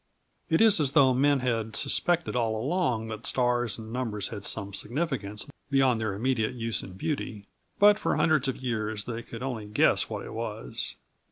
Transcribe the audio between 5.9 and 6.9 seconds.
their immediate use